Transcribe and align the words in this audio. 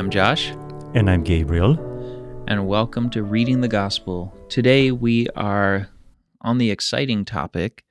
I'm 0.00 0.08
Josh. 0.08 0.52
And 0.94 1.10
I'm 1.10 1.22
Gabriel. 1.22 1.74
And 2.48 2.66
welcome 2.66 3.10
to 3.10 3.22
Reading 3.22 3.60
the 3.60 3.68
Gospel. 3.68 4.34
Today 4.48 4.90
we 4.90 5.28
are 5.36 5.90
on 6.40 6.56
the 6.56 6.70
exciting 6.70 7.26
topic, 7.26 7.84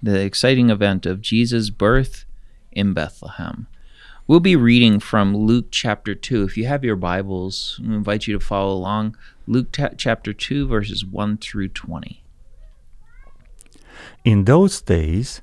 the 0.00 0.20
exciting 0.20 0.70
event 0.70 1.06
of 1.06 1.20
Jesus' 1.20 1.70
birth 1.70 2.24
in 2.70 2.94
Bethlehem. 2.94 3.66
We'll 4.28 4.38
be 4.38 4.54
reading 4.54 5.00
from 5.00 5.36
Luke 5.36 5.72
chapter 5.72 6.14
2. 6.14 6.44
If 6.44 6.56
you 6.56 6.66
have 6.66 6.84
your 6.84 6.94
Bibles, 6.94 7.80
I 7.82 7.94
invite 7.94 8.28
you 8.28 8.38
to 8.38 8.44
follow 8.44 8.72
along. 8.72 9.16
Luke 9.48 9.72
t- 9.72 9.88
chapter 9.96 10.32
2, 10.32 10.68
verses 10.68 11.04
1 11.04 11.38
through 11.38 11.70
20. 11.70 12.22
In 14.24 14.44
those 14.44 14.80
days, 14.80 15.42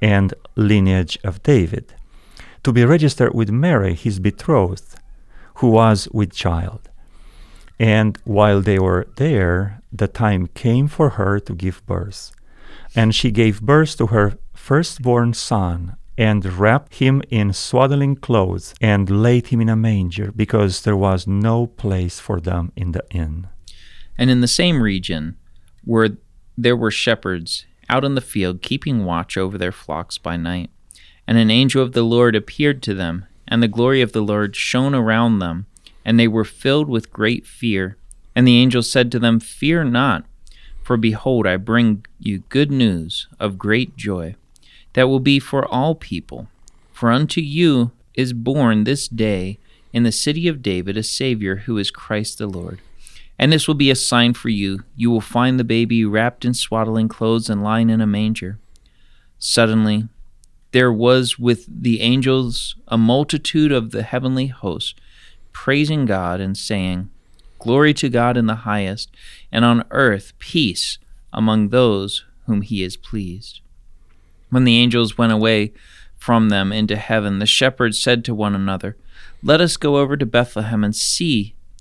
and 0.00 0.34
lineage 0.56 1.18
of 1.24 1.42
David, 1.42 1.94
to 2.62 2.72
be 2.72 2.84
registered 2.84 3.34
with 3.34 3.50
Mary, 3.50 3.94
his 3.94 4.18
betrothed, 4.18 4.96
who 5.56 5.70
was 5.70 6.08
with 6.12 6.32
child. 6.32 6.88
And 7.78 8.18
while 8.24 8.60
they 8.60 8.78
were 8.78 9.06
there, 9.16 9.80
the 9.92 10.08
time 10.08 10.48
came 10.48 10.88
for 10.88 11.10
her 11.10 11.40
to 11.40 11.54
give 11.54 11.84
birth. 11.86 12.32
And 12.94 13.14
she 13.14 13.30
gave 13.30 13.62
birth 13.62 13.96
to 13.98 14.08
her 14.08 14.38
firstborn 14.54 15.32
son, 15.32 15.96
and 16.18 16.44
wrapped 16.44 16.96
him 16.96 17.22
in 17.30 17.52
swaddling 17.52 18.16
clothes, 18.16 18.74
and 18.80 19.22
laid 19.22 19.46
him 19.46 19.60
in 19.62 19.70
a 19.70 19.76
manger, 19.76 20.30
because 20.32 20.82
there 20.82 20.96
was 20.96 21.26
no 21.26 21.66
place 21.66 22.20
for 22.20 22.40
them 22.40 22.72
in 22.76 22.92
the 22.92 23.04
inn. 23.10 23.46
And 24.18 24.28
in 24.28 24.42
the 24.42 24.48
same 24.48 24.82
region, 24.82 25.36
where 25.82 26.10
there 26.58 26.76
were 26.76 26.90
shepherds 26.90 27.64
out 27.90 28.04
in 28.04 28.14
the 28.14 28.20
field, 28.20 28.62
keeping 28.62 29.04
watch 29.04 29.36
over 29.36 29.58
their 29.58 29.72
flocks 29.72 30.16
by 30.16 30.36
night. 30.36 30.70
And 31.26 31.36
an 31.36 31.50
angel 31.50 31.82
of 31.82 31.92
the 31.92 32.02
Lord 32.02 32.34
appeared 32.36 32.82
to 32.84 32.94
them, 32.94 33.26
and 33.48 33.62
the 33.62 33.68
glory 33.68 34.00
of 34.00 34.12
the 34.12 34.22
Lord 34.22 34.54
shone 34.54 34.94
around 34.94 35.40
them, 35.40 35.66
and 36.04 36.18
they 36.18 36.28
were 36.28 36.44
filled 36.44 36.88
with 36.88 37.12
great 37.12 37.46
fear. 37.46 37.96
And 38.34 38.46
the 38.46 38.56
angel 38.56 38.82
said 38.82 39.10
to 39.12 39.18
them, 39.18 39.40
Fear 39.40 39.84
not, 39.84 40.24
for 40.82 40.96
behold, 40.96 41.46
I 41.46 41.56
bring 41.56 42.06
you 42.18 42.44
good 42.48 42.70
news 42.70 43.26
of 43.38 43.58
great 43.58 43.96
joy, 43.96 44.36
that 44.94 45.08
will 45.08 45.20
be 45.20 45.38
for 45.38 45.66
all 45.66 45.94
people. 45.94 46.48
For 46.92 47.10
unto 47.10 47.40
you 47.40 47.90
is 48.14 48.32
born 48.32 48.84
this 48.84 49.08
day 49.08 49.58
in 49.92 50.04
the 50.04 50.12
city 50.12 50.46
of 50.46 50.62
David 50.62 50.96
a 50.96 51.02
Savior 51.02 51.56
who 51.56 51.76
is 51.76 51.90
Christ 51.90 52.38
the 52.38 52.46
Lord. 52.46 52.80
And 53.40 53.50
this 53.50 53.66
will 53.66 53.74
be 53.74 53.90
a 53.90 53.96
sign 53.96 54.34
for 54.34 54.50
you. 54.50 54.84
You 54.96 55.10
will 55.10 55.22
find 55.22 55.58
the 55.58 55.64
baby 55.64 56.04
wrapped 56.04 56.44
in 56.44 56.52
swaddling 56.52 57.08
clothes 57.08 57.48
and 57.48 57.62
lying 57.62 57.88
in 57.88 58.02
a 58.02 58.06
manger. 58.06 58.58
Suddenly, 59.38 60.08
there 60.72 60.92
was 60.92 61.38
with 61.38 61.64
the 61.66 62.02
angels 62.02 62.76
a 62.86 62.98
multitude 62.98 63.72
of 63.72 63.92
the 63.92 64.02
heavenly 64.02 64.48
hosts, 64.48 64.94
praising 65.52 66.04
God 66.04 66.38
and 66.38 66.54
saying, 66.54 67.08
Glory 67.58 67.94
to 67.94 68.10
God 68.10 68.36
in 68.36 68.44
the 68.44 68.56
highest, 68.56 69.10
and 69.50 69.64
on 69.64 69.86
earth 69.90 70.34
peace 70.38 70.98
among 71.32 71.70
those 71.70 72.26
whom 72.44 72.60
he 72.60 72.82
is 72.82 72.98
pleased. 72.98 73.60
When 74.50 74.64
the 74.64 74.76
angels 74.76 75.16
went 75.16 75.32
away 75.32 75.72
from 76.18 76.50
them 76.50 76.72
into 76.72 76.96
heaven, 76.96 77.38
the 77.38 77.46
shepherds 77.46 77.98
said 77.98 78.22
to 78.26 78.34
one 78.34 78.54
another, 78.54 78.98
Let 79.42 79.62
us 79.62 79.78
go 79.78 79.96
over 79.96 80.18
to 80.18 80.26
Bethlehem 80.26 80.84
and 80.84 80.94
see 80.94 81.54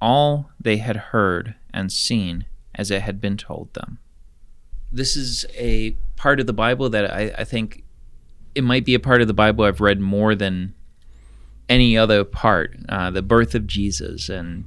all 0.00 0.50
they 0.60 0.78
had 0.78 0.96
heard 0.96 1.54
and 1.72 1.92
seen 1.92 2.46
as 2.74 2.90
it 2.90 3.02
had 3.02 3.20
been 3.20 3.36
told 3.36 3.72
them. 3.74 3.98
This 4.92 5.16
is 5.16 5.46
a 5.54 5.96
part 6.16 6.40
of 6.40 6.46
the 6.46 6.52
Bible 6.52 6.88
that 6.90 7.12
I, 7.12 7.32
I 7.38 7.44
think 7.44 7.84
it 8.54 8.64
might 8.64 8.84
be 8.84 8.94
a 8.94 9.00
part 9.00 9.20
of 9.20 9.28
the 9.28 9.34
Bible 9.34 9.64
I've 9.64 9.80
read 9.80 10.00
more 10.00 10.34
than 10.34 10.74
any 11.68 11.96
other 11.96 12.24
part, 12.24 12.76
uh, 12.88 13.10
the 13.10 13.22
birth 13.22 13.54
of 13.54 13.66
Jesus, 13.66 14.28
and 14.28 14.64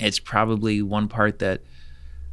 it's 0.00 0.18
probably 0.18 0.82
one 0.82 1.06
part 1.06 1.38
that 1.38 1.60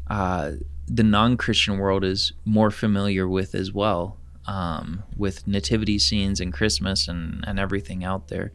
uh, 0.09 0.53
the 0.87 1.03
non-Christian 1.03 1.77
world 1.77 2.03
is 2.03 2.33
more 2.43 2.71
familiar 2.71 3.27
with 3.27 3.53
as 3.53 3.71
well, 3.71 4.17
um, 4.47 5.03
with 5.15 5.47
nativity 5.47 5.99
scenes 5.99 6.41
and 6.41 6.51
Christmas 6.51 7.07
and, 7.07 7.43
and 7.47 7.59
everything 7.59 8.03
out 8.03 8.29
there. 8.29 8.51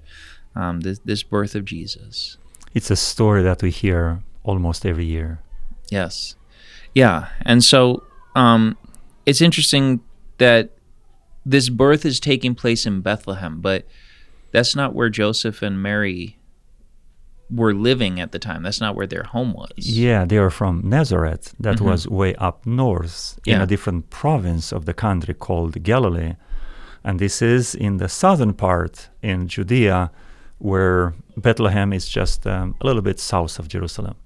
Um, 0.57 0.81
this, 0.81 0.99
this 1.05 1.23
birth 1.23 1.55
of 1.55 1.65
Jesus. 1.65 2.37
It's 2.75 2.91
a 2.91 2.97
story 2.97 3.43
that 3.43 3.63
we 3.63 3.71
hear 3.71 4.23
almost 4.43 4.87
every 4.87 5.05
year. 5.05 5.41
Yes, 5.91 6.37
yeah, 6.95 7.29
and 7.43 7.65
so 7.65 8.05
um, 8.35 8.77
it's 9.27 9.41
interesting 9.41 10.01
that 10.39 10.71
this 11.45 11.69
birth 11.69 12.05
is 12.05 12.21
taking 12.21 12.55
place 12.55 12.87
in 12.87 13.01
Bethlehem, 13.01 13.61
but 13.61 13.87
that's 14.53 14.77
not 14.77 14.95
where 14.95 15.09
Joseph 15.09 15.63
and 15.63 15.83
Mary 15.83 16.39
were 17.51 17.75
living 17.75 18.21
at 18.21 18.33
the 18.33 18.39
time. 18.39 18.63
That's 18.63 18.81
not 18.81 18.95
where 18.95 19.07
their 19.07 19.23
home 19.23 19.55
was. 19.55 19.73
Yeah, 19.79 20.25
they 20.25 20.39
were 20.39 20.51
from 20.51 20.83
Nazareth. 20.85 21.55
That 21.59 21.77
mm-hmm. 21.77 21.87
was 21.87 22.09
way 22.09 22.35
up 22.35 22.67
north 22.67 23.39
in 23.47 23.55
yeah. 23.55 23.63
a 23.63 23.67
different 23.67 24.11
province 24.11 24.73
of 24.73 24.85
the 24.85 24.95
country 24.95 25.35
called 25.35 25.83
Galilee. 25.83 26.35
And 27.05 27.19
this 27.19 27.41
is 27.41 27.75
in 27.75 27.97
the 27.97 28.09
southern 28.09 28.53
part 28.55 29.09
in 29.23 29.49
Judea, 29.49 30.11
where 30.59 31.15
Bethlehem 31.37 31.93
is 31.93 32.09
just 32.09 32.47
um, 32.47 32.75
a 32.81 32.87
little 32.87 33.03
bit 33.03 33.21
south 33.21 33.59
of 33.59 33.69
Jerusalem. 33.69 34.17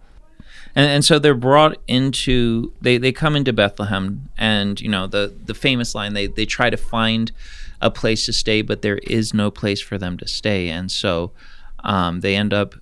And, 0.74 0.90
and 0.90 1.04
so 1.04 1.18
they're 1.18 1.34
brought 1.34 1.78
into 1.86 2.72
they, 2.80 2.98
they 2.98 3.12
come 3.12 3.36
into 3.36 3.52
Bethlehem 3.52 4.28
and 4.38 4.80
you 4.80 4.88
know 4.88 5.06
the 5.06 5.34
the 5.44 5.54
famous 5.54 5.94
line 5.94 6.14
they 6.14 6.26
they 6.26 6.46
try 6.46 6.70
to 6.70 6.76
find 6.76 7.32
a 7.80 7.90
place 7.90 8.26
to 8.26 8.32
stay 8.32 8.62
but 8.62 8.82
there 8.82 8.98
is 8.98 9.34
no 9.34 9.50
place 9.50 9.80
for 9.80 9.98
them 9.98 10.16
to 10.18 10.28
stay. 10.28 10.68
And 10.68 10.90
so 10.90 11.32
um, 11.84 12.20
they 12.20 12.36
end 12.36 12.54
up 12.54 12.74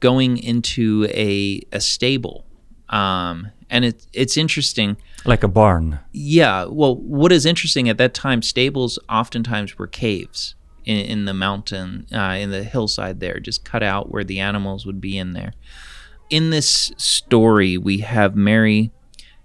going 0.00 0.38
into 0.38 1.06
a 1.10 1.62
a 1.72 1.80
stable 1.80 2.46
um, 2.88 3.50
and 3.70 3.86
it, 3.86 4.06
it's 4.12 4.36
interesting. 4.36 4.98
Like 5.24 5.42
a 5.42 5.48
barn. 5.48 6.00
Yeah 6.12 6.64
well 6.64 6.96
what 6.96 7.32
is 7.32 7.44
interesting 7.44 7.88
at 7.88 7.98
that 7.98 8.14
time 8.14 8.40
stables 8.40 8.98
oftentimes 9.10 9.78
were 9.78 9.86
caves 9.86 10.54
in, 10.84 10.98
in 10.98 11.24
the 11.24 11.34
mountain 11.34 12.06
uh, 12.12 12.36
in 12.38 12.50
the 12.50 12.62
hillside 12.62 13.20
there 13.20 13.38
just 13.38 13.64
cut 13.64 13.82
out 13.82 14.10
where 14.10 14.24
the 14.24 14.40
animals 14.40 14.84
would 14.86 15.00
be 15.00 15.18
in 15.18 15.32
there 15.32 15.52
in 16.32 16.48
this 16.48 16.92
story, 16.96 17.76
we 17.76 17.98
have 17.98 18.34
Mary 18.34 18.90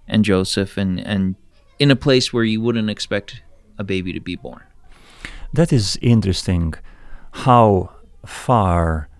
and 0.08 0.24
Joseph, 0.24 0.78
and, 0.78 0.98
and 0.98 1.36
in 1.78 1.90
a 1.90 1.96
place 1.96 2.32
where 2.32 2.44
you 2.44 2.62
wouldn't 2.62 2.88
expect 2.88 3.42
a 3.76 3.84
baby 3.84 4.12
to 4.14 4.20
be 4.20 4.36
born. 4.36 4.62
That 5.52 5.70
is 5.70 5.98
interesting 6.00 6.74
how 7.44 7.92
far 8.24 9.10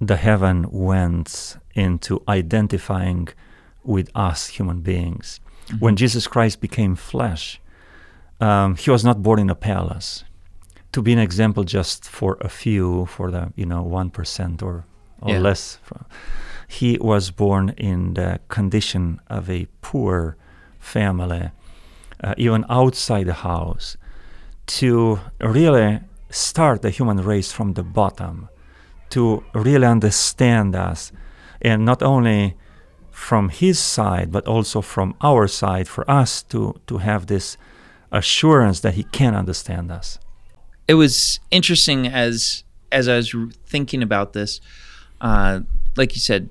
the 0.00 0.16
heaven 0.16 0.66
went 0.70 1.58
into 1.74 2.22
identifying 2.26 3.28
with 3.84 4.10
us 4.14 4.48
human 4.48 4.80
beings. 4.80 5.40
Mm-hmm. 5.66 5.78
When 5.78 5.96
Jesus 5.96 6.26
Christ 6.26 6.62
became 6.62 6.96
flesh, 6.96 7.60
um, 8.40 8.74
he 8.76 8.90
was 8.90 9.04
not 9.04 9.22
born 9.22 9.38
in 9.38 9.50
a 9.50 9.54
palace. 9.54 10.24
To 10.96 11.02
be 11.02 11.12
an 11.12 11.18
example, 11.18 11.62
just 11.62 12.08
for 12.08 12.38
a 12.40 12.48
few, 12.48 13.04
for 13.04 13.30
the 13.30 13.52
you 13.54 13.66
know 13.66 13.82
one 13.82 14.08
percent 14.08 14.62
or 14.62 14.86
or 15.20 15.34
yeah. 15.34 15.40
less 15.40 15.78
he 16.66 16.96
was 17.00 17.30
born 17.30 17.74
in 17.76 18.14
the 18.14 18.40
condition 18.48 19.20
of 19.28 19.50
a 19.50 19.66
poor 19.82 20.38
family, 20.78 21.50
uh, 22.24 22.34
even 22.38 22.64
outside 22.70 23.26
the 23.26 23.34
house, 23.34 23.98
to 24.66 25.20
really 25.38 26.00
start 26.30 26.80
the 26.80 26.88
human 26.88 27.18
race 27.18 27.52
from 27.52 27.74
the 27.74 27.82
bottom, 27.82 28.48
to 29.10 29.44
really 29.52 29.86
understand 29.86 30.74
us, 30.74 31.12
and 31.60 31.84
not 31.84 32.02
only 32.02 32.56
from 33.10 33.50
His 33.50 33.78
side, 33.78 34.32
but 34.32 34.46
also 34.46 34.80
from 34.80 35.14
our 35.20 35.46
side, 35.46 35.88
for 35.88 36.10
us 36.10 36.42
to, 36.44 36.74
to 36.86 36.98
have 36.98 37.26
this 37.26 37.58
assurance 38.10 38.80
that 38.80 38.94
He 38.94 39.04
can 39.04 39.34
understand 39.34 39.90
us. 39.92 40.18
It 40.88 40.94
was 40.94 41.40
interesting 41.50 42.06
as 42.06 42.64
as 42.92 43.08
I 43.08 43.16
was 43.16 43.34
thinking 43.66 44.02
about 44.02 44.32
this. 44.32 44.60
Uh, 45.20 45.60
like 45.96 46.14
you 46.14 46.20
said, 46.20 46.50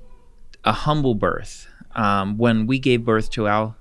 a 0.64 0.72
humble 0.72 1.14
birth. 1.14 1.68
Um, 1.94 2.36
when 2.36 2.66
we 2.66 2.78
gave 2.78 3.04
birth 3.04 3.30
to 3.30 3.48
our 3.48 3.74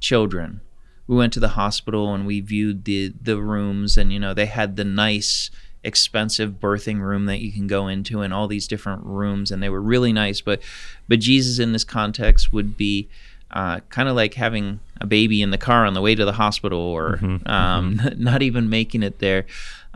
children, 0.00 0.60
we 1.06 1.16
went 1.16 1.32
to 1.34 1.40
the 1.40 1.48
hospital 1.48 2.14
and 2.14 2.26
we 2.26 2.40
viewed 2.40 2.84
the 2.84 3.12
the 3.20 3.40
rooms, 3.40 3.98
and 3.98 4.12
you 4.12 4.18
know 4.18 4.32
they 4.32 4.46
had 4.46 4.76
the 4.76 4.84
nice 4.84 5.50
expensive 5.84 6.60
birthing 6.60 7.00
room 7.00 7.26
that 7.26 7.40
you 7.40 7.52
can 7.52 7.66
go 7.66 7.88
into 7.88 8.20
and 8.20 8.32
all 8.32 8.46
these 8.46 8.68
different 8.68 9.04
rooms 9.04 9.50
and 9.50 9.60
they 9.60 9.68
were 9.68 9.82
really 9.82 10.12
nice 10.12 10.40
but 10.40 10.62
but 11.08 11.18
jesus 11.18 11.58
in 11.58 11.72
this 11.72 11.82
context 11.82 12.52
would 12.52 12.76
be 12.76 13.08
uh, 13.50 13.80
kind 13.90 14.08
of 14.08 14.14
like 14.16 14.34
having 14.34 14.80
a 15.02 15.06
baby 15.06 15.42
in 15.42 15.50
the 15.50 15.58
car 15.58 15.84
on 15.84 15.94
the 15.94 16.00
way 16.00 16.14
to 16.14 16.24
the 16.24 16.32
hospital 16.32 16.78
or 16.78 17.16
mm-hmm, 17.16 17.48
um, 17.48 17.96
mm-hmm. 17.96 18.22
not 18.30 18.42
even 18.42 18.68
making 18.68 19.02
it 19.02 19.18
there. 19.18 19.44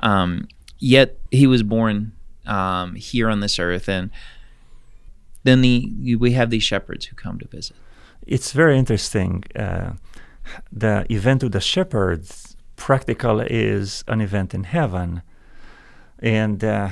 Um, 0.03 0.49
yet 0.79 1.19
he 1.31 1.47
was 1.47 1.63
born 1.63 2.13
um, 2.45 2.95
here 2.95 3.31
on 3.31 3.41
this 3.41 3.59
earth 3.59 3.89
and 3.89 4.11
then 5.45 5.61
the 5.61 6.17
we 6.17 6.33
have 6.33 6.51
these 6.51 6.65
shepherds 6.65 7.07
who 7.07 7.15
come 7.17 7.39
to 7.39 7.47
visit. 7.47 7.77
It's 8.27 8.51
very 8.53 8.77
interesting 8.77 9.45
uh, 9.55 9.93
the 10.73 11.07
event 11.09 11.43
of 11.43 11.53
the 11.53 11.61
shepherds 11.61 12.57
practical 12.77 13.41
is 13.41 14.05
an 14.07 14.21
event 14.21 14.55
in 14.55 14.65
heaven. 14.65 15.23
And 16.19 16.63
uh, 16.63 16.91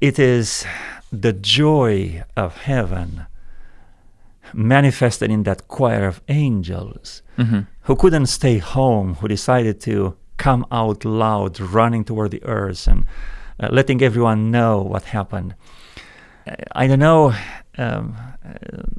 it 0.00 0.18
is 0.18 0.64
the 1.12 1.32
joy 1.32 2.24
of 2.36 2.58
heaven 2.58 3.26
manifested 4.54 5.30
in 5.30 5.42
that 5.44 5.68
choir 5.68 6.06
of 6.06 6.20
angels 6.28 7.22
mm-hmm. 7.38 7.60
who 7.82 7.96
couldn't 7.96 8.26
stay 8.26 8.58
home, 8.58 9.14
who 9.14 9.28
decided 9.28 9.80
to 9.82 10.16
come 10.36 10.66
out 10.70 11.04
loud, 11.04 11.60
running 11.60 12.04
toward 12.04 12.30
the 12.30 12.42
earth 12.44 12.86
and 12.86 13.04
uh, 13.60 13.68
letting 13.70 14.02
everyone 14.02 14.50
know 14.50 14.80
what 14.80 15.04
happened. 15.04 15.54
I 16.72 16.86
don't 16.86 16.98
know. 16.98 17.34
Um, 17.76 18.16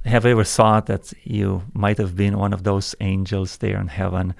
have 0.06 0.26
you 0.26 0.32
ever 0.32 0.44
thought 0.44 0.86
that 0.86 1.14
you 1.24 1.64
might 1.74 1.98
have 1.98 2.16
been 2.16 2.38
one 2.38 2.54
of 2.54 2.64
those 2.64 2.96
angels 3.02 3.58
there 3.58 3.80
in 3.80 3.88
heaven, 3.88 4.34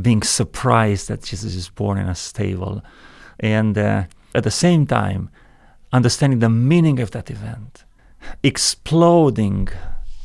being 0.00 0.22
surprised 0.22 1.08
that 1.08 1.24
Jesus 1.24 1.54
is 1.54 1.68
born 1.68 1.98
in 1.98 2.08
a 2.08 2.14
stable? 2.14 2.82
and 3.40 3.78
uh, 3.78 4.04
at 4.34 4.44
the 4.44 4.50
same 4.50 4.86
time 4.86 5.30
understanding 5.92 6.40
the 6.40 6.50
meaning 6.50 7.00
of 7.00 7.12
that 7.12 7.30
event, 7.30 7.84
exploding 8.42 9.68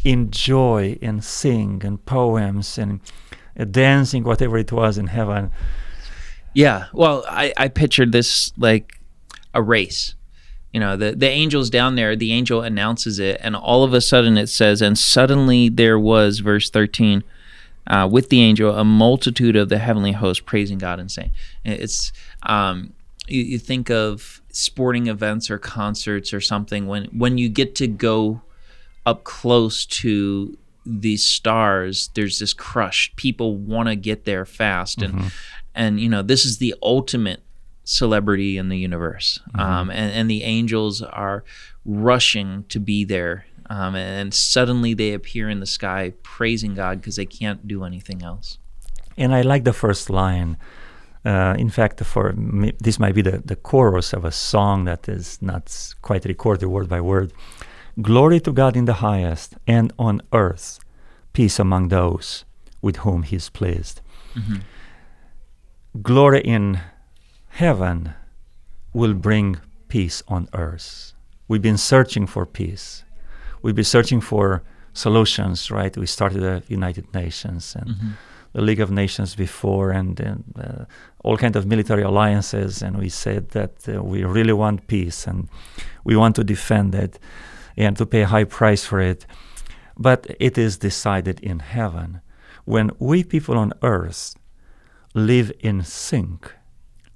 in 0.03 0.31
joy 0.31 0.97
and 1.01 1.23
sing 1.23 1.81
and 1.85 2.03
poems 2.05 2.77
and 2.77 2.99
uh, 3.59 3.65
dancing, 3.65 4.23
whatever 4.23 4.57
it 4.57 4.71
was 4.71 4.97
in 4.97 5.07
heaven. 5.07 5.51
Yeah, 6.53 6.87
well, 6.93 7.23
I, 7.27 7.53
I 7.57 7.67
pictured 7.67 8.11
this 8.11 8.51
like 8.57 8.99
a 9.53 9.61
race. 9.61 10.15
You 10.71 10.79
know, 10.79 10.97
the, 10.97 11.11
the 11.11 11.29
angel's 11.29 11.69
down 11.69 11.95
there, 11.95 12.15
the 12.15 12.33
angel 12.33 12.61
announces 12.61 13.19
it, 13.19 13.39
and 13.41 13.55
all 13.55 13.83
of 13.83 13.93
a 13.93 14.01
sudden 14.01 14.37
it 14.37 14.47
says, 14.47 14.81
and 14.81 14.97
suddenly 14.97 15.69
there 15.69 15.99
was, 15.99 16.39
verse 16.39 16.69
13, 16.69 17.23
uh, 17.85 18.09
with 18.11 18.29
the 18.29 18.41
angel, 18.41 18.75
a 18.75 18.83
multitude 18.83 19.55
of 19.55 19.69
the 19.69 19.77
heavenly 19.77 20.13
host 20.13 20.45
praising 20.45 20.79
God 20.79 20.99
and 20.99 21.11
saying, 21.11 21.31
it's, 21.63 22.11
um, 22.43 22.93
you, 23.27 23.43
you 23.43 23.59
think 23.59 23.89
of 23.89 24.41
sporting 24.49 25.07
events 25.07 25.49
or 25.49 25.57
concerts 25.57 26.33
or 26.33 26.39
something 26.39 26.87
when 26.87 27.05
when 27.05 27.37
you 27.37 27.49
get 27.49 27.73
to 27.75 27.87
go 27.87 28.41
up 29.05 29.23
close 29.23 29.85
to 29.85 30.57
these 30.85 31.25
stars 31.25 32.09
there's 32.13 32.39
this 32.39 32.53
crush 32.53 33.13
people 33.15 33.55
want 33.55 33.87
to 33.87 33.95
get 33.95 34.25
there 34.25 34.45
fast 34.45 35.01
and 35.01 35.13
mm-hmm. 35.13 35.27
and 35.73 35.99
you 35.99 36.09
know 36.09 36.21
this 36.21 36.43
is 36.45 36.57
the 36.57 36.75
ultimate 36.83 37.41
celebrity 37.85 38.57
in 38.57 38.69
the 38.69 38.77
universe 38.77 39.39
mm-hmm. 39.49 39.59
um, 39.59 39.89
and, 39.89 40.11
and 40.13 40.29
the 40.29 40.43
angels 40.43 41.01
are 41.01 41.43
rushing 41.85 42.65
to 42.69 42.79
be 42.79 43.05
there 43.05 43.45
um, 43.69 43.95
and 43.95 44.33
suddenly 44.33 44.93
they 44.93 45.13
appear 45.13 45.49
in 45.49 45.61
the 45.61 45.65
sky 45.65 46.11
praising 46.21 46.75
god 46.75 46.99
because 46.99 47.15
they 47.15 47.25
can't 47.25 47.65
do 47.65 47.85
anything 47.85 48.21
else 48.21 48.57
and 49.17 49.33
i 49.33 49.41
like 49.41 49.63
the 49.63 49.73
first 49.73 50.09
line 50.09 50.57
uh, 51.25 51.55
in 51.57 51.69
fact, 51.69 52.03
for 52.03 52.33
me, 52.33 52.73
this 52.79 52.99
might 52.99 53.15
be 53.15 53.21
the, 53.21 53.41
the 53.45 53.55
chorus 53.55 54.11
of 54.13 54.25
a 54.25 54.31
song 54.31 54.83
that 54.85 55.07
is 55.07 55.41
not 55.41 55.93
quite 56.01 56.25
recorded 56.25 56.67
word 56.67 56.89
by 56.89 56.99
word. 56.99 57.31
Glory 58.01 58.39
to 58.39 58.51
God 58.51 58.75
in 58.75 58.85
the 58.85 58.93
highest, 58.93 59.55
and 59.67 59.93
on 59.99 60.21
earth, 60.31 60.79
peace 61.33 61.59
among 61.59 61.89
those 61.89 62.45
with 62.81 62.97
whom 62.97 63.23
He 63.23 63.35
is 63.35 63.49
pleased. 63.49 64.01
Mm-hmm. 64.35 64.57
Glory 66.01 66.41
in 66.41 66.79
heaven 67.49 68.13
will 68.93 69.13
bring 69.13 69.57
peace 69.87 70.23
on 70.27 70.49
earth. 70.53 71.13
We've 71.47 71.61
been 71.61 71.77
searching 71.77 72.25
for 72.25 72.45
peace. 72.45 73.03
We've 73.61 73.75
been 73.75 73.85
searching 73.85 74.21
for 74.21 74.63
solutions, 74.93 75.69
right? 75.69 75.95
We 75.95 76.07
started 76.07 76.39
the 76.39 76.63
United 76.67 77.13
Nations 77.13 77.75
and 77.75 77.89
mm-hmm 77.89 78.11
the 78.53 78.61
League 78.61 78.79
of 78.79 78.91
Nations 78.91 79.35
before 79.35 79.91
and, 79.91 80.19
and 80.19 80.43
uh, 80.57 80.85
all 81.23 81.37
kind 81.37 81.55
of 81.55 81.65
military 81.65 82.03
alliances, 82.03 82.81
and 82.81 82.97
we 82.97 83.09
said 83.09 83.49
that 83.49 83.71
uh, 83.89 84.01
we 84.01 84.23
really 84.23 84.53
want 84.53 84.87
peace 84.87 85.27
and 85.27 85.49
we 86.03 86.15
want 86.15 86.35
to 86.35 86.43
defend 86.43 86.93
it 86.95 87.19
and 87.77 87.97
to 87.97 88.05
pay 88.05 88.21
a 88.21 88.27
high 88.27 88.43
price 88.43 88.85
for 88.85 88.99
it. 88.99 89.25
But 89.97 90.27
it 90.39 90.57
is 90.57 90.77
decided 90.77 91.39
in 91.39 91.59
heaven. 91.59 92.21
When 92.65 92.91
we 92.99 93.23
people 93.23 93.57
on 93.57 93.73
earth 93.81 94.35
live 95.13 95.51
in 95.59 95.83
sync 95.83 96.51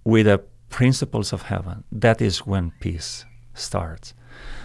with 0.04 0.26
the 0.26 0.44
principles 0.70 1.34
of 1.34 1.44
heaven, 1.44 1.84
that 1.92 2.22
is 2.22 2.46
when 2.46 2.72
peace 2.80 3.26
starts. 3.54 4.14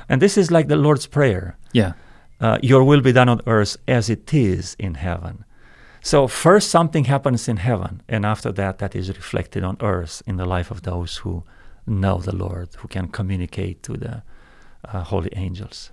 And 0.08 0.20
this 0.20 0.36
is 0.36 0.50
like 0.50 0.68
the 0.68 0.76
Lord's 0.76 1.06
Prayer. 1.06 1.56
Yeah. 1.72 1.92
Uh, 2.40 2.58
your 2.62 2.84
will 2.84 3.00
be 3.00 3.12
done 3.12 3.28
on 3.28 3.40
earth 3.46 3.76
as 3.86 4.10
it 4.10 4.34
is 4.34 4.76
in 4.78 4.94
heaven. 4.94 5.44
So, 6.04 6.26
first, 6.26 6.68
something 6.68 7.04
happens 7.04 7.46
in 7.46 7.58
heaven, 7.58 8.02
and 8.08 8.26
after 8.26 8.50
that, 8.52 8.78
that 8.78 8.96
is 8.96 9.08
reflected 9.08 9.62
on 9.62 9.76
earth 9.80 10.20
in 10.26 10.36
the 10.36 10.44
life 10.44 10.72
of 10.72 10.82
those 10.82 11.18
who 11.18 11.44
know 11.86 12.18
the 12.18 12.34
Lord, 12.34 12.70
who 12.78 12.88
can 12.88 13.06
communicate 13.06 13.84
to 13.84 13.92
the 13.92 14.24
uh, 14.84 15.02
holy 15.02 15.30
angels. 15.34 15.90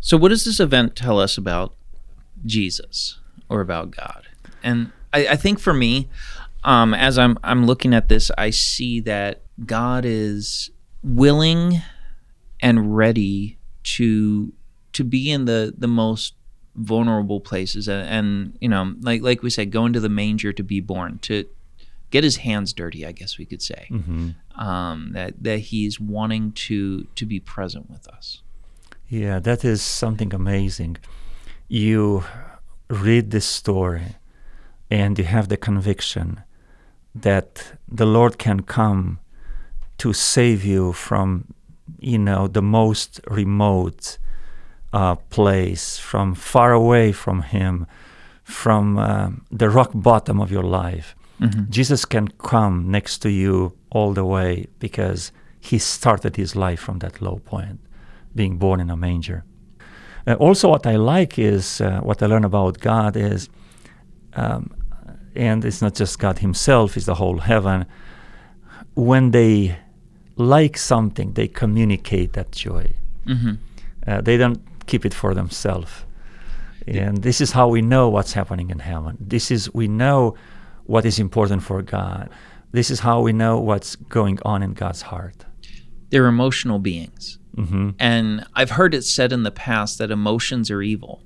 So, 0.00 0.16
what 0.16 0.28
does 0.28 0.44
this 0.44 0.60
event 0.60 0.96
tell 0.96 1.18
us 1.18 1.38
about 1.38 1.74
Jesus 2.44 3.18
or 3.48 3.60
about 3.60 3.90
God? 3.90 4.26
And 4.62 4.92
I, 5.12 5.28
I 5.28 5.36
think 5.36 5.58
for 5.58 5.72
me, 5.72 6.08
um, 6.64 6.94
as 6.94 7.18
I'm 7.18 7.38
I'm 7.42 7.66
looking 7.66 7.94
at 7.94 8.08
this, 8.08 8.30
I 8.36 8.50
see 8.50 9.00
that 9.00 9.42
God 9.64 10.04
is 10.04 10.70
willing 11.02 11.82
and 12.60 12.96
ready 12.96 13.58
to 13.82 14.52
to 14.92 15.04
be 15.04 15.30
in 15.30 15.44
the 15.44 15.74
the 15.76 15.88
most 15.88 16.34
vulnerable 16.74 17.40
places 17.40 17.86
and, 17.86 18.08
and, 18.08 18.58
you 18.60 18.68
know 18.68 18.94
like 19.02 19.20
like 19.20 19.42
we 19.42 19.50
said 19.50 19.70
going 19.70 19.92
to 19.92 20.00
the 20.00 20.08
manger 20.08 20.54
to 20.54 20.62
be 20.62 20.80
born 20.80 21.18
to 21.18 21.44
get 22.12 22.22
his 22.22 22.38
hands 22.48 22.72
dirty 22.72 23.04
i 23.10 23.12
guess 23.18 23.32
we 23.38 23.46
could 23.50 23.62
say 23.62 23.82
mm-hmm. 23.90 24.30
um, 24.66 24.98
that 25.16 25.32
that 25.46 25.58
he's 25.70 25.98
wanting 25.98 26.52
to 26.52 27.04
to 27.18 27.24
be 27.26 27.38
present 27.40 27.90
with 27.90 28.06
us 28.16 28.42
yeah 29.08 29.38
that 29.48 29.64
is 29.64 29.80
something 29.82 30.32
amazing 30.32 30.96
you 31.68 32.24
read 32.88 33.30
this 33.30 33.46
story 33.46 34.08
and 34.90 35.18
you 35.18 35.24
have 35.24 35.48
the 35.48 35.56
conviction 35.56 36.28
that 37.28 37.50
the 38.00 38.06
lord 38.06 38.38
can 38.38 38.58
come 38.78 39.18
to 39.98 40.12
save 40.12 40.64
you 40.64 40.92
from 40.92 41.26
you 41.98 42.18
know 42.18 42.46
the 42.46 42.62
most 42.62 43.20
remote 43.40 44.18
uh, 44.92 45.16
place, 45.30 45.98
from 45.98 46.34
far 46.34 46.72
away 46.72 47.12
from 47.12 47.42
Him, 47.42 47.86
from 48.44 48.98
uh, 48.98 49.30
the 49.50 49.70
rock 49.70 49.90
bottom 49.94 50.40
of 50.40 50.50
your 50.50 50.62
life. 50.62 51.14
Mm-hmm. 51.42 51.70
Jesus 51.70 52.04
can 52.04 52.28
come 52.28 52.90
next 52.90 53.18
to 53.18 53.30
you 53.30 53.72
all 53.90 54.12
the 54.12 54.24
way 54.24 54.66
because 54.78 55.32
He 55.60 55.78
started 55.78 56.36
His 56.36 56.54
life 56.54 56.80
from 56.80 56.98
that 57.00 57.20
low 57.20 57.40
point, 57.44 57.80
being 58.34 58.58
born 58.58 58.80
in 58.80 58.90
a 58.90 58.96
manger. 58.96 59.44
Uh, 60.26 60.34
also, 60.34 60.68
what 60.68 60.86
I 60.86 60.96
like 60.96 61.38
is 61.38 61.80
uh, 61.80 62.00
what 62.00 62.22
I 62.22 62.26
learn 62.26 62.44
about 62.44 62.78
God 62.78 63.16
is, 63.16 63.48
um, 64.34 64.70
and 65.34 65.64
it's 65.64 65.82
not 65.82 65.94
just 65.94 66.18
God 66.18 66.38
Himself, 66.38 66.96
it's 66.96 67.06
the 67.06 67.14
whole 67.14 67.38
heaven. 67.38 67.86
When 68.94 69.32
they 69.32 69.76
like 70.36 70.76
something, 70.78 71.32
they 71.32 71.48
communicate 71.48 72.34
that 72.34 72.52
joy. 72.52 72.92
Mm-hmm. 73.26 73.54
Uh, 74.06 74.20
they 74.20 74.36
don't 74.36 74.60
keep 74.86 75.04
it 75.04 75.14
for 75.14 75.34
themselves. 75.34 76.04
And 76.86 77.22
this 77.22 77.40
is 77.40 77.52
how 77.52 77.68
we 77.68 77.80
know 77.80 78.08
what's 78.08 78.32
happening 78.32 78.70
in 78.70 78.80
heaven. 78.80 79.16
This 79.20 79.50
is 79.50 79.72
we 79.72 79.88
know 79.88 80.36
what 80.86 81.04
is 81.04 81.18
important 81.18 81.62
for 81.62 81.82
God. 81.82 82.28
This 82.72 82.90
is 82.90 83.00
how 83.00 83.20
we 83.20 83.32
know 83.32 83.58
what's 83.58 83.96
going 83.96 84.38
on 84.44 84.62
in 84.62 84.72
God's 84.74 85.02
heart. 85.02 85.44
they're 86.10 86.26
emotional 86.26 86.78
beings. 86.78 87.38
hmm 87.54 87.90
And 87.98 88.44
I've 88.54 88.70
heard 88.70 88.94
it 88.94 89.02
said 89.04 89.32
in 89.32 89.42
the 89.44 89.50
past 89.50 89.98
that 89.98 90.10
emotions 90.10 90.70
are 90.70 90.82
evil. 90.82 91.22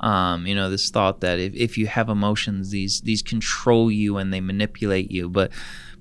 Um, 0.00 0.46
you 0.46 0.54
know, 0.54 0.68
this 0.70 0.90
thought 0.90 1.20
that 1.20 1.38
if, 1.38 1.54
if 1.54 1.78
you 1.78 1.86
have 1.86 2.08
emotions, 2.10 2.70
these 2.70 3.00
these 3.02 3.22
control 3.22 3.90
you 3.90 4.18
and 4.18 4.32
they 4.32 4.40
manipulate 4.40 5.10
you. 5.10 5.28
But 5.28 5.50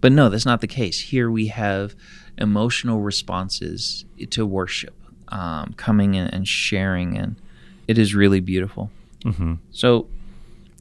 but 0.01 0.11
no, 0.11 0.27
that's 0.29 0.45
not 0.45 0.59
the 0.61 0.67
case. 0.67 0.99
Here 0.99 1.31
we 1.31 1.47
have 1.47 1.95
emotional 2.37 2.99
responses 3.01 4.03
to 4.29 4.45
worship, 4.45 4.93
um, 5.29 5.73
coming 5.77 6.15
in 6.15 6.27
and 6.27 6.45
sharing, 6.47 7.17
and 7.17 7.37
it 7.87 7.97
is 7.97 8.13
really 8.13 8.41
beautiful. 8.41 8.89
hmm 9.23 9.53
So, 9.71 10.07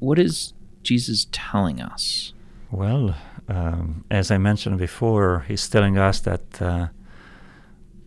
what 0.01 0.19
is 0.19 0.54
Jesus 0.85 1.27
telling 1.33 1.81
us? 1.81 2.33
Well, 2.71 3.15
um, 3.49 4.05
as 4.11 4.31
I 4.31 4.39
mentioned 4.39 4.79
before, 4.79 5.45
he's 5.49 5.69
telling 5.69 5.99
us 5.99 6.21
that 6.21 6.63
uh, 6.63 6.89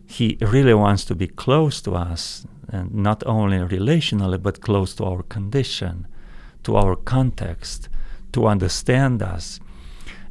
he 0.06 0.38
really 0.40 0.74
wants 0.74 1.04
to 1.06 1.14
be 1.14 1.26
close 1.26 1.80
to 1.82 1.94
us, 1.94 2.46
and 2.68 2.94
not 2.94 3.22
only 3.26 3.58
relationally, 3.58 4.42
but 4.42 4.60
close 4.60 4.94
to 4.94 5.04
our 5.04 5.22
condition, 5.22 6.06
to 6.64 6.76
our 6.76 6.96
context, 6.96 7.88
to 8.32 8.46
understand 8.46 9.22
us. 9.22 9.60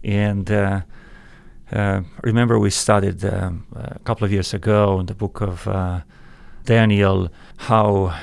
And 0.04 0.50
uh, 0.50 0.82
uh, 1.72 2.02
remember, 2.24 2.60
we 2.60 2.70
studied 2.70 3.24
um, 3.26 3.66
a 3.76 4.00
couple 4.00 4.26
of 4.26 4.32
years 4.32 4.54
ago 4.54 5.00
in 5.00 5.06
the 5.06 5.16
book 5.16 5.42
of 5.42 5.68
uh, 5.68 6.02
Daniel 6.66 7.30
how 7.58 8.14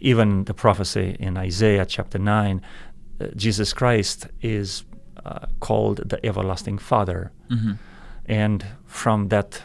even 0.00 0.44
the 0.44 0.54
prophecy 0.54 1.16
in 1.20 1.36
Isaiah 1.36 1.84
chapter 1.84 2.18
9, 2.18 2.60
uh, 2.60 2.62
Jesus 3.36 3.72
Christ 3.72 4.28
is 4.40 4.84
uh, 5.24 5.46
called 5.60 6.08
the 6.08 6.24
everlasting 6.24 6.78
Father. 6.78 7.30
hmm 7.48 7.72
And 8.26 8.64
from 8.86 9.28
that 9.28 9.62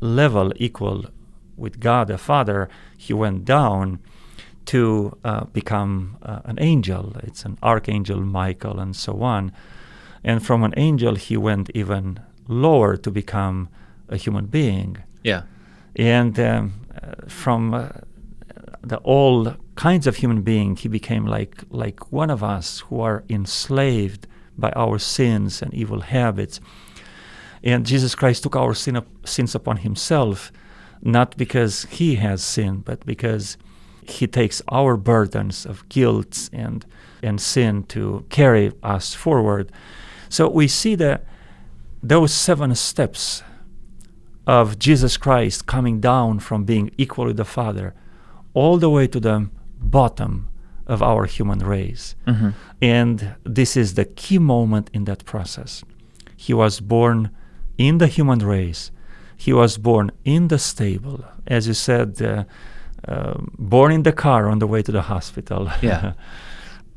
level, 0.00 0.52
equal 0.56 1.04
with 1.56 1.78
God 1.80 2.08
the 2.08 2.18
Father, 2.18 2.68
he 2.96 3.12
went 3.14 3.44
down 3.44 3.98
to 4.64 5.16
uh, 5.24 5.44
become 5.52 6.16
uh, 6.22 6.40
an 6.44 6.58
angel. 6.60 7.16
It's 7.22 7.44
an 7.44 7.58
archangel 7.62 8.20
Michael 8.20 8.78
and 8.80 8.94
so 8.96 9.22
on. 9.22 9.52
And 10.24 10.44
from 10.44 10.62
an 10.62 10.72
angel, 10.76 11.16
he 11.16 11.36
went 11.36 11.70
even 11.74 12.20
lower 12.48 12.96
to 12.96 13.10
become 13.10 13.68
a 14.08 14.16
human 14.16 14.46
being. 14.46 14.98
Yeah. 15.24 15.42
And 15.96 16.38
um, 16.38 16.72
uh, 17.02 17.26
from 17.26 17.74
uh, 17.74 17.88
the 18.82 18.98
all 18.98 19.54
kinds 19.80 20.06
of 20.06 20.16
human 20.16 20.42
being, 20.42 20.76
he 20.76 20.88
became 20.88 21.24
like 21.24 21.64
like 21.70 22.12
one 22.12 22.28
of 22.28 22.42
us 22.42 22.80
who 22.86 23.00
are 23.00 23.24
enslaved 23.30 24.26
by 24.58 24.70
our 24.76 24.98
sins 24.98 25.62
and 25.62 25.72
evil 25.72 26.00
habits. 26.00 26.60
And 27.64 27.86
Jesus 27.86 28.14
Christ 28.14 28.42
took 28.42 28.56
our 28.56 28.74
sin 28.74 28.96
up, 28.96 29.06
sins 29.24 29.54
upon 29.54 29.78
himself, 29.78 30.52
not 31.00 31.34
because 31.38 31.86
he 31.98 32.16
has 32.16 32.44
sinned, 32.44 32.84
but 32.84 33.06
because 33.06 33.56
he 34.02 34.26
takes 34.26 34.60
our 34.68 34.98
burdens 34.98 35.64
of 35.64 35.88
guilt 35.88 36.50
and 36.52 36.84
and 37.22 37.40
sin 37.40 37.84
to 37.84 38.26
carry 38.28 38.72
us 38.82 39.14
forward. 39.14 39.72
So 40.28 40.42
we 40.50 40.68
see 40.68 40.94
that 40.96 41.24
those 42.02 42.34
seven 42.34 42.74
steps 42.74 43.42
of 44.46 44.78
Jesus 44.78 45.16
Christ 45.16 45.64
coming 45.64 46.00
down 46.00 46.40
from 46.40 46.64
being 46.64 46.90
equal 46.98 47.26
with 47.28 47.38
the 47.38 47.52
Father 47.58 47.94
all 48.52 48.76
the 48.76 48.90
way 48.90 49.06
to 49.06 49.20
the 49.20 49.48
bottom 49.80 50.48
of 50.86 51.02
our 51.02 51.24
human 51.26 51.58
race. 51.60 52.14
hmm 52.26 52.50
And 52.82 53.34
this 53.44 53.76
is 53.76 53.94
the 53.94 54.04
key 54.04 54.38
moment 54.38 54.90
in 54.92 55.04
that 55.04 55.24
process. 55.24 55.84
He 56.36 56.54
was 56.54 56.80
born 56.80 57.30
in 57.78 57.98
the 57.98 58.06
human 58.06 58.38
race. 58.40 58.90
He 59.36 59.52
was 59.52 59.78
born 59.78 60.10
in 60.24 60.48
the 60.48 60.58
stable, 60.58 61.24
as 61.46 61.66
you 61.66 61.74
said, 61.74 62.20
uh, 62.22 62.44
uh, 63.08 63.34
born 63.58 63.92
in 63.92 64.02
the 64.02 64.12
car 64.12 64.48
on 64.48 64.58
the 64.58 64.66
way 64.66 64.82
to 64.82 64.92
the 64.92 65.02
hospital. 65.02 65.70
Yeah. 65.82 66.12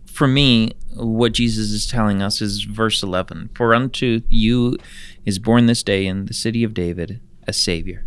for 0.06 0.28
me, 0.28 0.72
what 0.96 1.34
Jesus 1.34 1.72
is 1.72 1.88
telling 1.88 2.22
us 2.22 2.42
is 2.42 2.64
verse 2.64 3.02
11 3.04 3.50
For 3.56 3.74
unto 3.74 4.22
you 4.30 4.78
is 5.26 5.40
born 5.40 5.66
this 5.68 5.84
day 5.84 6.06
in 6.06 6.26
the 6.26 6.34
city 6.34 6.64
of 6.66 6.74
David 6.74 7.20
a 7.48 7.54
Savior. 7.54 8.06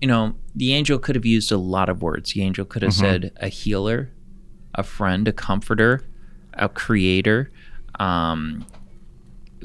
You 0.00 0.08
know, 0.08 0.34
the 0.54 0.72
angel 0.74 0.98
could 0.98 1.14
have 1.14 1.26
used 1.26 1.52
a 1.52 1.58
lot 1.58 1.88
of 1.88 2.02
words. 2.02 2.32
The 2.32 2.42
angel 2.42 2.64
could 2.64 2.82
have 2.82 2.92
Mhm. 2.92 3.00
said 3.00 3.32
a 3.36 3.48
healer, 3.48 4.10
a 4.74 4.82
friend, 4.82 5.28
a 5.28 5.32
comforter, 5.32 6.02
a 6.54 6.68
creator, 6.68 7.50
um, 7.98 8.64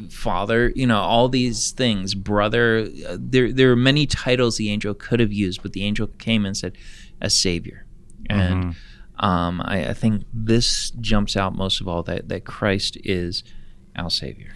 father, 0.10 0.74
you 0.76 0.86
know, 0.86 0.98
all 1.00 1.30
these 1.30 1.72
things, 1.72 2.16
brother. 2.16 2.88
There, 3.18 3.52
there 3.52 3.72
are 3.72 3.78
many 3.78 4.06
titles 4.06 4.58
the 4.58 4.70
angel 4.70 4.94
could 4.94 5.20
have 5.20 5.32
used, 5.32 5.62
but 5.64 5.72
the 5.74 5.84
angel 5.84 6.08
came 6.18 6.46
and 6.46 6.56
said, 6.58 6.74
a 7.22 7.30
Savior. 7.30 7.86
And 8.30 8.66
Mhm. 8.66 8.76
um, 9.24 9.62
I, 9.62 9.90
I 9.90 9.94
think 9.94 10.26
this 10.34 10.92
jumps 11.00 11.38
out 11.38 11.56
most 11.56 11.80
of 11.80 11.88
all 11.88 12.04
that, 12.04 12.28
that 12.28 12.44
Christ 12.44 12.98
is 13.06 13.44
our 13.96 14.10
Savior. 14.10 14.52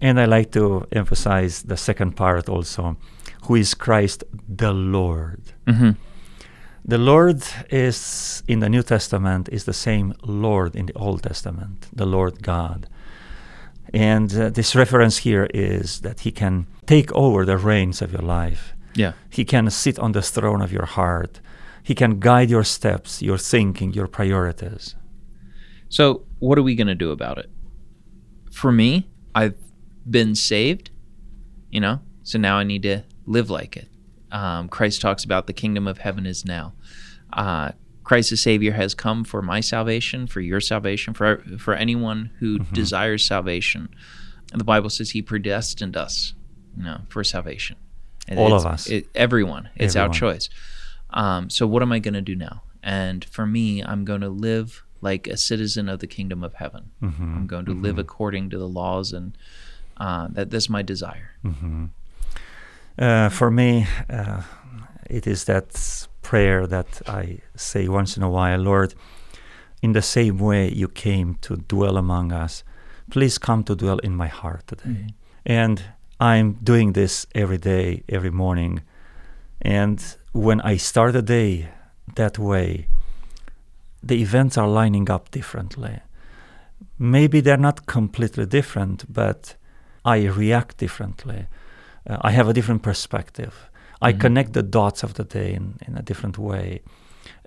And 0.00 0.20
I 0.20 0.26
like 0.26 0.52
to 0.52 0.86
emphasize 0.92 1.62
the 1.62 1.76
second 1.76 2.14
part 2.14 2.48
also 2.48 2.96
who 3.44 3.54
is 3.54 3.74
Christ 3.74 4.24
the 4.48 4.72
Lord. 4.72 5.40
hmm 5.66 5.92
The 6.86 6.98
Lord 6.98 7.42
is 7.70 8.42
in 8.46 8.60
the 8.60 8.68
New 8.68 8.82
Testament 8.82 9.48
is 9.48 9.64
the 9.64 9.72
same 9.72 10.14
Lord 10.22 10.76
in 10.76 10.86
the 10.86 10.92
Old 10.94 11.22
Testament, 11.22 11.88
the 11.96 12.06
Lord 12.06 12.42
God. 12.42 12.88
And 13.94 14.34
uh, 14.34 14.50
this 14.50 14.74
reference 14.74 15.18
here 15.18 15.48
is 15.54 16.00
that 16.00 16.20
he 16.20 16.32
can 16.32 16.66
take 16.86 17.10
over 17.12 17.44
the 17.44 17.56
reins 17.56 18.02
of 18.02 18.12
your 18.12 18.22
life. 18.22 18.74
Yeah. 18.94 19.12
He 19.30 19.44
can 19.44 19.70
sit 19.70 19.98
on 19.98 20.12
the 20.12 20.22
throne 20.22 20.62
of 20.62 20.72
your 20.72 20.86
heart. 20.86 21.40
He 21.82 21.94
can 21.94 22.18
guide 22.18 22.50
your 22.50 22.64
steps, 22.64 23.22
your 23.22 23.38
thinking, 23.38 23.92
your 23.94 24.08
priorities. 24.08 24.94
So, 25.88 26.24
what 26.38 26.58
are 26.58 26.62
we 26.62 26.74
going 26.74 26.88
to 26.88 26.94
do 27.06 27.10
about 27.12 27.38
it? 27.38 27.50
For 28.52 28.72
me, 28.72 29.08
I've 29.34 29.58
been 30.10 30.34
saved, 30.34 30.90
you 31.70 31.80
know, 31.80 32.00
so 32.22 32.38
now 32.38 32.56
I 32.58 32.64
need 32.64 32.82
to 32.82 33.04
live 33.26 33.50
like 33.50 33.76
it. 33.76 33.88
Um, 34.32 34.68
Christ 34.68 35.00
talks 35.00 35.24
about 35.24 35.46
the 35.46 35.52
kingdom 35.52 35.86
of 35.86 35.98
heaven 35.98 36.26
is 36.26 36.44
now. 36.44 36.72
Uh, 37.32 37.72
Christ 38.02 38.30
the 38.30 38.36
Savior 38.36 38.72
has 38.72 38.94
come 38.94 39.24
for 39.24 39.40
my 39.40 39.60
salvation, 39.60 40.26
for 40.26 40.40
your 40.40 40.60
salvation, 40.60 41.14
for 41.14 41.38
for 41.58 41.74
anyone 41.74 42.30
who 42.38 42.58
desires 42.74 43.24
salvation. 43.26 43.88
And 44.52 44.60
the 44.60 44.64
Bible 44.64 44.90
says 44.90 45.10
He 45.10 45.22
predestined 45.22 45.96
us, 45.96 46.34
you 46.76 46.82
know, 46.84 47.00
for 47.08 47.24
salvation. 47.24 47.76
And 48.28 48.38
All 48.38 48.52
of 48.54 48.66
us. 48.66 48.86
it- 48.88 49.08
everyone. 49.14 49.68
It's 49.76 49.96
our 49.96 50.08
choice. 50.14 50.48
Um, 51.10 51.48
so 51.50 51.66
what 51.66 51.82
am 51.82 51.92
I 51.92 51.98
going 51.98 52.14
to 52.14 52.20
do 52.22 52.34
now? 52.36 52.62
And 52.82 53.24
for 53.24 53.46
me, 53.46 53.82
I'm 53.82 54.04
going 54.04 54.20
to 54.20 54.28
live 54.28 54.82
like 55.00 55.26
a 55.26 55.36
citizen 55.36 55.88
of 55.88 56.00
the 56.00 56.06
kingdom 56.06 56.42
of 56.44 56.54
heaven. 56.54 56.90
Mhm, 57.02 57.20
I'm 57.36 57.46
going 57.46 57.64
to 57.66 57.72
live 57.74 57.98
according 57.98 58.50
to 58.50 58.58
the 58.58 58.68
laws, 58.68 59.12
and 59.12 59.36
uh, 59.96 60.28
that 60.32 60.50
that's 60.50 60.68
my 60.68 60.82
desire. 60.82 61.30
Uh, 62.98 63.28
for 63.28 63.50
me, 63.50 63.86
uh, 64.08 64.42
it 65.10 65.26
is 65.26 65.44
that 65.44 66.06
prayer 66.22 66.66
that 66.66 67.02
I 67.06 67.38
say 67.56 67.88
once 67.88 68.16
in 68.16 68.22
a 68.22 68.30
while 68.30 68.58
Lord, 68.60 68.94
in 69.82 69.92
the 69.92 70.02
same 70.02 70.38
way 70.38 70.72
you 70.72 70.88
came 70.88 71.34
to 71.42 71.56
dwell 71.56 71.96
among 71.96 72.32
us, 72.32 72.64
please 73.10 73.38
come 73.38 73.62
to 73.64 73.76
dwell 73.76 73.98
in 73.98 74.16
my 74.16 74.28
heart 74.28 74.66
today. 74.66 75.08
And 75.44 75.82
I'm 76.18 76.54
doing 76.62 76.92
this 76.92 77.26
every 77.34 77.58
day, 77.58 78.02
every 78.08 78.30
morning. 78.30 78.82
And 79.60 80.02
when 80.32 80.60
I 80.62 80.78
start 80.78 81.14
a 81.16 81.22
day 81.22 81.68
that 82.14 82.38
way, 82.38 82.88
the 84.02 84.20
events 84.22 84.56
are 84.56 84.68
lining 84.68 85.10
up 85.10 85.30
differently. 85.30 86.00
Maybe 86.98 87.40
they're 87.40 87.56
not 87.56 87.86
completely 87.86 88.46
different, 88.46 89.12
but 89.12 89.56
I 90.04 90.24
react 90.24 90.78
differently. 90.78 91.46
Uh, 92.08 92.18
I 92.22 92.30
have 92.32 92.48
a 92.48 92.52
different 92.52 92.82
perspective. 92.82 93.54
I 94.02 94.12
Mhm. 94.12 94.20
connect 94.20 94.52
the 94.52 94.62
dots 94.62 95.02
of 95.02 95.14
the 95.14 95.24
day 95.24 95.54
in, 95.54 95.78
in 95.86 95.96
a 95.96 96.02
different 96.02 96.36
way. 96.38 96.80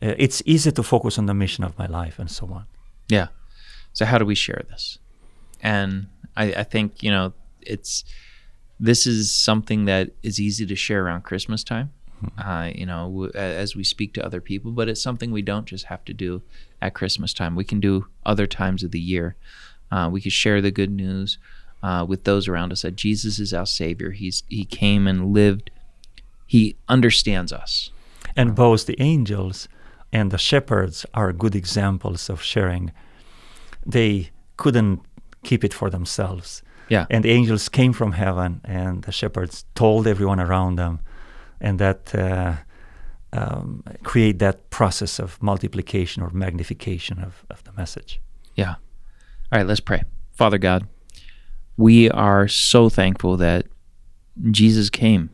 Uh, 0.02 0.16
it's 0.18 0.42
easy 0.46 0.72
to 0.72 0.84
focus 0.84 1.18
on 1.18 1.26
the 1.28 1.34
mission 1.34 1.64
of 1.64 1.78
my 1.78 1.86
life 1.88 2.20
and 2.20 2.30
so 2.32 2.48
on. 2.48 2.66
Yeah. 3.10 3.28
So 3.94 4.06
how 4.06 4.18
do 4.18 4.26
we 4.26 4.36
share 4.36 4.64
this? 4.70 4.98
And 5.62 6.08
I, 6.36 6.46
I 6.62 6.64
think 6.64 7.02
you 7.04 7.12
know 7.12 7.34
it's 7.62 8.04
this 8.80 9.08
is 9.08 9.32
something 9.32 9.86
that 9.86 10.10
is 10.22 10.40
easy 10.40 10.66
to 10.68 10.76
share 10.76 11.06
around 11.06 11.24
Christmas 11.24 11.64
time. 11.64 11.90
Uh, 12.38 12.72
you 12.74 12.86
know, 12.86 13.04
w- 13.10 13.32
as 13.36 13.76
we 13.76 13.84
speak 13.84 14.14
to 14.16 14.26
other 14.26 14.42
people, 14.42 14.72
but 14.72 14.88
it's 14.90 15.02
something 15.02 15.32
we 15.32 15.42
don't 15.44 15.68
just 15.68 15.86
have 15.86 16.04
to 16.06 16.14
do 16.14 16.42
at 16.82 16.94
Christmas 16.96 17.32
time. 17.34 17.56
We 17.56 17.64
can 17.64 17.80
do 17.80 18.08
other 18.26 18.48
times 18.48 18.84
of 18.84 18.90
the 18.92 19.00
year. 19.00 19.36
Uh, 19.92 20.10
we 20.12 20.20
can 20.22 20.32
share 20.32 20.60
the 20.62 20.72
good 20.72 20.90
news 20.92 21.38
uh, 21.84 22.06
with 22.08 22.24
those 22.24 22.48
around 22.48 22.72
us 22.72 22.82
that 22.82 22.96
Jesus 22.96 23.40
is 23.40 23.54
our 23.54 23.66
Savior. 23.66 24.12
He's 24.12 24.44
He 24.48 24.66
came 24.66 25.08
and 25.08 25.34
lived. 25.34 25.72
He 26.46 26.78
understands 26.88 27.52
us. 27.52 27.92
And 28.36 28.56
both 28.56 28.86
the 28.86 29.02
angels 29.02 29.68
and 30.14 30.32
the 30.32 30.38
shepherds 30.38 31.06
are 31.14 31.34
good 31.34 31.56
examples 31.56 32.30
of 32.30 32.42
sharing. 32.42 32.92
They 33.86 34.30
couldn't 34.56 35.02
keep 35.44 35.64
it 35.64 35.74
for 35.74 35.90
themselves. 35.90 36.62
Yeah. 36.90 37.06
And 37.10 37.24
the 37.24 37.32
angels 37.32 37.68
came 37.70 37.94
from 37.94 38.14
heaven, 38.14 38.62
and 38.64 39.04
the 39.04 39.12
shepherds 39.12 39.66
told 39.76 40.08
everyone 40.08 40.40
around 40.40 40.78
them 40.78 41.00
and 41.60 41.80
that 41.80 42.16
uh, 42.16 42.56
um, 43.34 43.84
create 44.04 44.40
that 44.40 44.70
process 44.70 45.20
of 45.20 45.42
multiplication 45.42 46.24
or 46.24 46.30
magnification 46.30 47.20
of, 47.20 47.46
of 47.50 47.64
the 47.64 47.72
message. 47.74 48.22
Yeah. 48.56 48.76
All 49.52 49.60
right, 49.60 49.68
let's 49.68 49.80
pray. 49.80 50.04
Father 50.34 50.58
God, 50.58 50.88
we 51.78 52.10
are 52.10 52.48
so 52.48 52.90
thankful 52.90 53.38
that 53.38 53.68
Jesus 54.52 54.90
came 54.90 55.30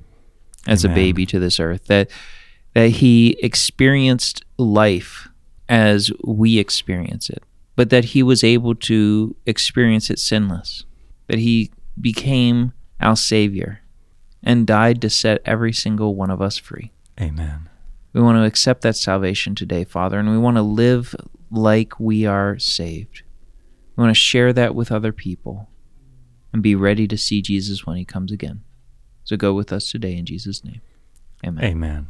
as 0.67 0.85
Amen. 0.85 0.97
a 0.97 1.01
baby 1.01 1.25
to 1.25 1.39
this 1.39 1.59
earth, 1.59 1.85
that 1.85 2.09
that 2.73 2.89
he 2.89 3.37
experienced 3.41 4.43
life 4.57 5.29
as 5.69 6.11
we 6.23 6.57
experience 6.57 7.29
it, 7.29 7.43
but 7.75 7.89
that 7.91 8.05
he 8.05 8.23
was 8.23 8.43
able 8.43 8.73
to 8.73 9.35
experience 9.45 10.09
it 10.09 10.19
sinless, 10.19 10.85
that 11.27 11.39
he 11.39 11.71
became 11.99 12.73
our 12.99 13.15
savior 13.15 13.81
and 14.41 14.67
died 14.67 15.01
to 15.01 15.09
set 15.09 15.41
every 15.45 15.71
single 15.71 16.15
one 16.15 16.31
of 16.31 16.41
us 16.41 16.57
free. 16.57 16.91
Amen. 17.21 17.69
We 18.11 18.21
want 18.21 18.37
to 18.37 18.43
accept 18.43 18.81
that 18.81 18.97
salvation 18.97 19.55
today, 19.55 19.83
Father, 19.83 20.19
and 20.19 20.29
we 20.29 20.37
want 20.37 20.57
to 20.57 20.61
live 20.63 21.15
like 21.51 21.99
we 21.99 22.25
are 22.25 22.57
saved. 22.57 23.21
We 23.95 24.01
want 24.01 24.11
to 24.11 24.19
share 24.19 24.51
that 24.53 24.73
with 24.73 24.91
other 24.91 25.11
people 25.11 25.69
and 26.53 26.61
be 26.61 26.75
ready 26.75 27.07
to 27.07 27.17
see 27.17 27.41
Jesus 27.41 27.85
when 27.85 27.97
he 27.97 28.05
comes 28.05 28.31
again. 28.31 28.61
So 29.23 29.35
go 29.35 29.53
with 29.53 29.73
us 29.73 29.89
today 29.89 30.15
in 30.15 30.25
Jesus' 30.25 30.63
name. 30.63 30.81
Amen. 31.45 31.63
Amen. 31.65 32.07